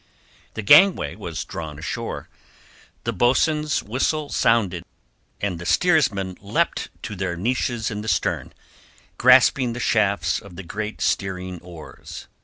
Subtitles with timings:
[0.55, 2.27] The gangway was drawn ashore,
[3.03, 4.83] the boatswains whistle sounded,
[5.39, 8.51] and the steersmen leapt to their niches in the stern,
[9.19, 12.25] grasping the shafts of the great steering oars.